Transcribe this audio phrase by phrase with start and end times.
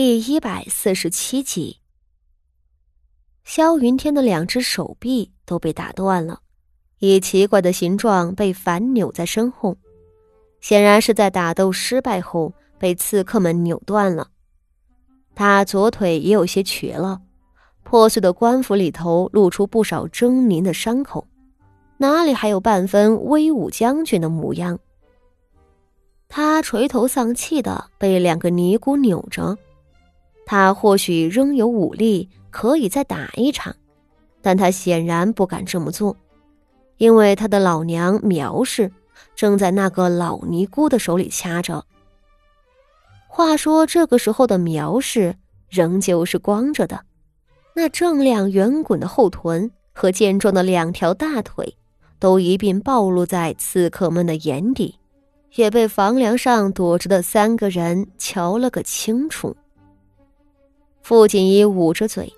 [0.00, 1.80] 第一百四十七集，
[3.42, 6.38] 萧云天的两只手臂都被打断了，
[7.00, 9.76] 以奇怪的形状被反扭在身后，
[10.60, 14.28] 显然是在打斗失败后被刺客们扭断了。
[15.34, 17.20] 他左腿也有些瘸了，
[17.82, 21.26] 破碎的官服里头露出不少狰狞的伤口，
[21.96, 24.78] 哪里还有半分威武将军的模样？
[26.28, 29.58] 他垂头丧气的被两个尼姑扭着。
[30.50, 33.76] 他或许仍有武力可以再打一场，
[34.40, 36.16] 但他显然不敢这么做，
[36.96, 38.90] 因为他的老娘苗氏
[39.36, 41.84] 正在那个老尼姑的手里掐着。
[43.26, 45.36] 话说这个时候的苗氏
[45.68, 47.04] 仍旧是光着的，
[47.74, 51.76] 那正亮圆滚的后臀和健壮的两条大腿，
[52.18, 54.94] 都一并暴露在刺客们的眼底，
[55.56, 59.54] 也被房梁上躲着的三个人瞧了个清楚。
[61.08, 62.30] 傅锦衣捂着嘴，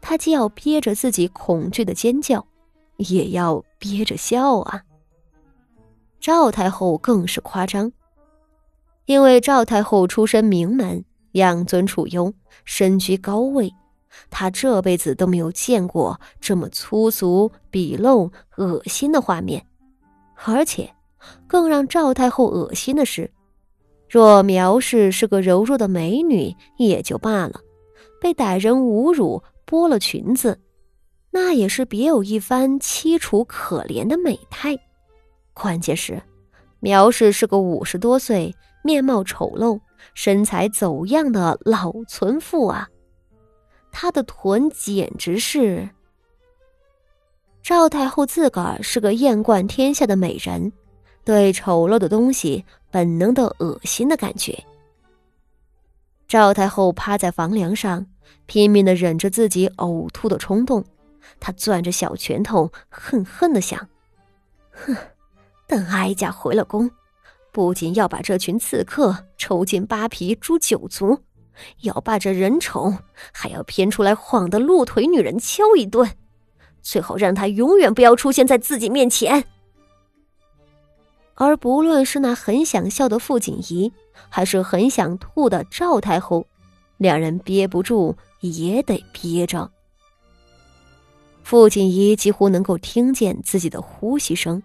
[0.00, 2.46] 他既要憋着自己恐惧的尖叫，
[2.96, 4.84] 也要憋着笑啊。
[6.20, 7.90] 赵太后更是夸张，
[9.06, 12.32] 因为赵太后出身名门，养尊处优，
[12.64, 13.74] 身居高位，
[14.30, 19.66] 她这辈子都没有见过这么粗俗、鄙陋、恶心的画面。
[20.44, 20.94] 而且，
[21.48, 23.32] 更让赵太后恶心的是，
[24.08, 27.60] 若苗氏是个柔弱的美女也就罢了。
[28.22, 30.60] 被歹人侮辱，剥了裙子，
[31.32, 34.78] 那也是别有一番凄楚可怜的美态。
[35.52, 36.22] 关键是，
[36.78, 39.80] 苗氏是个五十多岁、面貌丑陋、
[40.14, 42.88] 身材走样的老村妇啊！
[43.90, 45.88] 她的臀简直是……
[47.60, 50.72] 赵太后自个儿是个艳冠天下的美人，
[51.24, 54.64] 对丑陋的东西本能的恶心的感觉。
[56.28, 58.06] 赵太后趴在房梁上。
[58.46, 60.84] 拼命的忍着自己呕吐的冲动，
[61.40, 63.88] 他攥着小拳头，恨恨的想
[64.72, 64.96] ：“哼，
[65.66, 66.90] 等哀家回了宫，
[67.52, 71.18] 不仅要把这群刺客抽筋扒皮诛九族，
[71.82, 72.94] 要把这人丑
[73.32, 76.10] 还要偏出来晃的鹿腿女人敲一顿，
[76.82, 79.44] 最好让他永远不要出现在自己面前。”
[81.34, 83.92] 而不论是那很想笑的傅锦仪，
[84.28, 86.46] 还是很想吐的赵太后。
[87.02, 89.70] 两人憋不住也得憋着。
[91.42, 94.62] 傅锦仪几乎能够听见自己的呼吸声。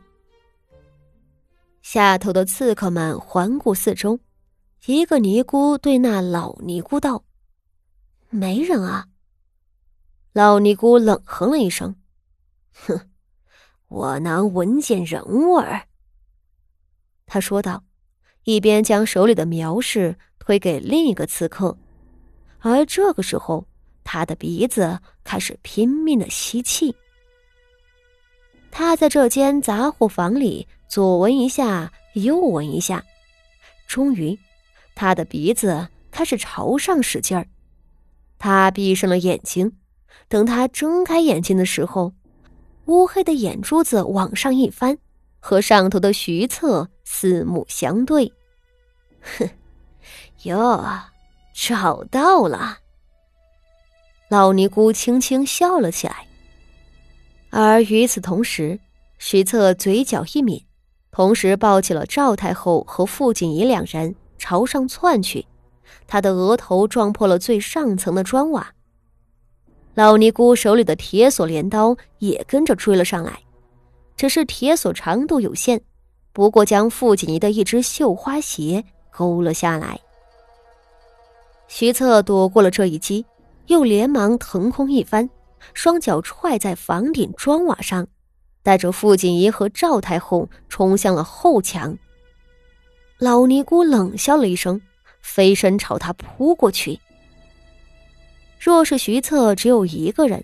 [1.82, 4.20] 下头的刺客们环顾四周，
[4.86, 7.24] 一个尼姑对那老尼姑道
[8.30, 9.08] ：“没人啊。”
[10.34, 11.96] 老尼姑冷哼了一声
[12.86, 13.10] ：“哼，
[13.88, 15.88] 我能闻见人味儿。”
[17.26, 17.84] 他说道，
[18.44, 21.78] 一边将手里的苗氏推给另一个刺客。
[22.70, 23.66] 而这个时候，
[24.04, 26.96] 他的鼻子开始拼命的吸气。
[28.72, 33.04] 他在这间杂货房里左闻一下，右闻一下，
[33.88, 34.38] 终于，
[34.96, 37.48] 他的鼻子开始朝上使劲儿。
[38.38, 39.72] 他闭上了眼睛，
[40.28, 42.14] 等他睁开眼睛的时候，
[42.86, 44.98] 乌黑的眼珠子往上一翻，
[45.40, 48.32] 和上头的徐策四目相对。
[49.22, 49.50] 哼，
[50.44, 50.84] 哟。
[51.60, 52.78] 找到了，
[54.30, 56.28] 老尼姑轻轻笑了起来。
[57.50, 58.80] 而与此同时，
[59.18, 60.64] 徐策嘴角一抿，
[61.10, 65.48] 同时抱起了赵太后和傅锦仪两人朝上窜去，
[66.06, 68.72] 他的额头撞破了最上层的砖瓦。
[69.96, 73.40] 老尼姑手里的铁锁镰刀也跟着追了上来，
[74.16, 75.82] 只是铁锁长度有限，
[76.34, 80.00] 不过将傅锦仪的一只绣花鞋勾了下来。
[81.68, 83.26] 徐策躲过了这一击，
[83.68, 85.30] 又连忙腾空一翻，
[85.74, 88.08] 双脚踹在房顶砖瓦上，
[88.64, 91.98] 带着傅锦仪和赵太后冲向了后墙。
[93.20, 94.82] 老尼姑冷笑了一声，
[95.22, 97.00] 飞身朝他扑过去。
[98.60, 100.44] 若是徐策只有一个人，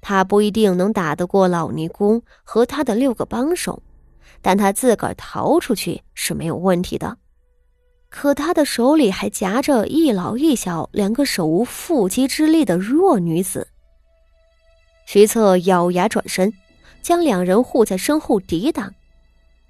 [0.00, 3.82] 他不一定能打得过老尼姑和他的六个帮手，
[4.40, 7.16] 但他自个儿逃出去是没有问题的。
[8.10, 13.68] 可他的手里还夹着一老一小两个手无缚鸡之力的弱女子。
[15.06, 16.52] 徐策咬牙转身，
[17.00, 18.92] 将两人护在身后抵挡。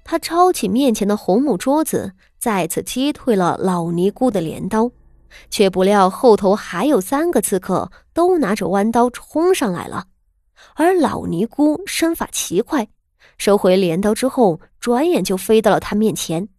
[0.03, 4.91] 他抄起面前的红木桌子，再次击退了老尼姑的镰刀，
[5.49, 10.07] 却不料后头还有三个刺客都拿着弯刀冲上来了。
[10.75, 12.87] 而老尼姑身法奇快，
[13.37, 16.49] 收回镰刀之后，转眼就飞到了他面前，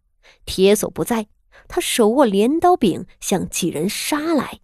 [0.46, 1.26] 铁锁不在。
[1.74, 4.60] 他手握镰刀柄，向几人杀来。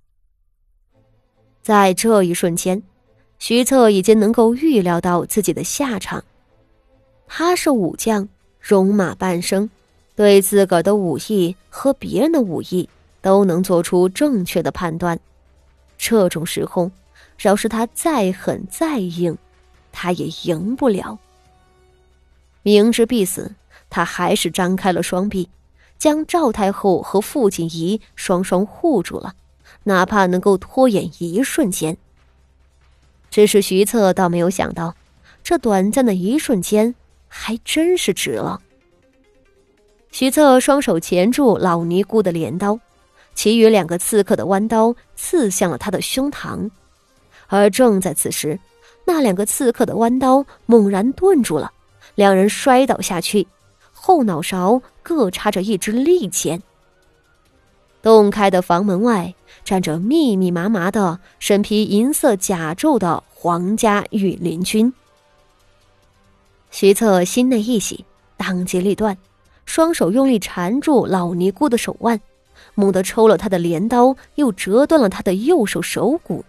[1.62, 2.82] 在这一瞬间，
[3.38, 6.22] 徐策已经能够预料到自己的下场。
[7.26, 8.28] 他是武将，
[8.60, 9.70] 戎马半生，
[10.16, 12.87] 对自个儿的武艺和别人的武艺
[13.22, 15.19] 都能做出正确的判断。
[15.96, 16.90] 这种时候，
[17.38, 19.34] 饶是他再狠再硬，
[19.93, 21.19] 他也赢不了。
[22.62, 23.55] 明知必死，
[23.88, 25.49] 他还是张开了双臂，
[25.98, 29.34] 将赵太后和傅锦仪双双护住了，
[29.84, 31.96] 哪怕能够拖延一瞬间。
[33.30, 34.94] 只是徐策倒没有想到，
[35.42, 36.94] 这短暂的一瞬间
[37.28, 38.60] 还真是值了。
[40.10, 42.78] 徐策双手钳住老尼姑的镰刀。
[43.34, 46.68] 其余两个刺客的弯刀刺向了他的胸膛，
[47.46, 48.58] 而正在此时，
[49.04, 51.70] 那两个刺客的弯刀猛然顿住了，
[52.16, 53.46] 两人摔倒下去，
[54.08, 56.62] 后脑勺各插着一支利剑。
[58.00, 59.34] 洞开的房门外
[59.66, 64.94] 站着密密麻麻的身披银色甲胄的皇家御林军。
[66.70, 68.06] 徐策心内一喜，
[68.38, 69.19] 当机立断，
[69.66, 72.19] 双手用力缠住老尼姑的手腕。
[72.75, 76.46] 猛地抽了他的镰刀，又折断了他的右手手骨。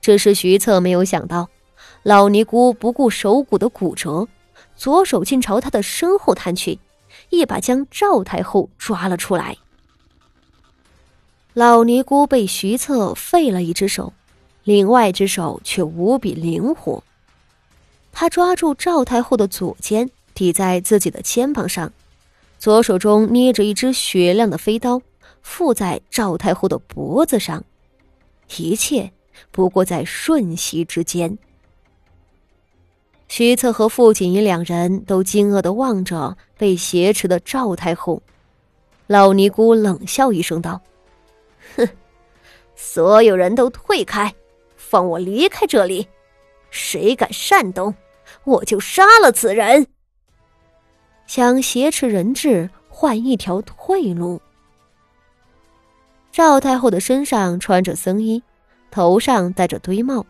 [0.00, 1.48] 这是徐策没有想到，
[2.04, 4.28] 老尼姑不顾手骨的骨折，
[4.82, 6.80] 左手竟朝他的身后探去，
[7.30, 9.56] 一把将赵太后抓了出来。
[11.52, 14.12] 老尼姑被徐策废了一只手，
[14.64, 17.04] 另外一只手却无比灵活。
[18.10, 21.92] 他抓住赵太后的左肩，抵在自己的肩膀上，
[22.58, 25.00] 左手中捏着一只雪亮的飞刀。
[25.42, 27.62] 附在赵太后的脖子上，
[28.56, 29.12] 一切
[29.52, 31.38] 不过在瞬息之间。
[33.34, 38.20] 徐策和傅锦仪两人都惊愕的望着被挟持的赵太后。
[39.06, 40.82] 老尼姑冷笑一声道
[41.74, 41.88] ：“哼，
[42.76, 44.34] 所有人都退开，
[44.76, 46.06] 放我离开这里。
[46.70, 47.94] 谁敢擅动，
[48.44, 49.86] 我就杀了此人。
[51.26, 54.42] 想挟持人质，换一条退路。”
[56.30, 58.42] 赵太后的身上穿着僧衣，
[58.90, 60.26] 头上戴着堆帽，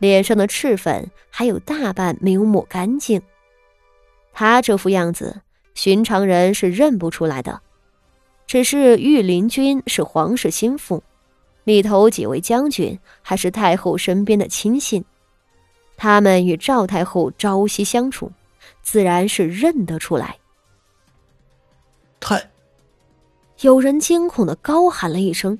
[0.00, 3.22] 脸上的赤粉还有大半没有抹干净。
[4.32, 5.42] 他这副样子，
[5.74, 7.60] 寻常人是认不出来的。
[8.46, 11.04] 只是御林军是皇室心腹，
[11.62, 15.04] 里头几位将军还是太后身边的亲信，
[15.96, 18.32] 他们与赵太后朝夕相处，
[18.82, 20.38] 自然是认得出来。
[22.18, 22.50] 太。
[23.60, 25.58] 有人惊恐的高喊了一声，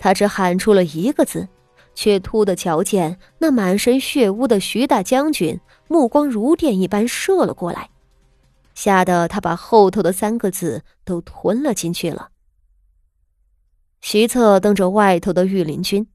[0.00, 1.48] 他只喊出了一个字，
[1.96, 5.58] 却突的瞧见那满身血污的徐大将军
[5.88, 7.90] 目光如电一般射了过来，
[8.74, 12.28] 吓得他把后头的三个字都吞了进去了。
[14.02, 16.06] 徐策瞪着外头的御林军，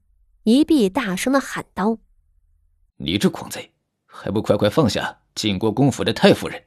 [0.44, 1.98] 一臂大声的喊道
[2.96, 3.72] ：“你这狂贼，
[4.06, 6.62] 还不快快放下进过公府的太夫人！”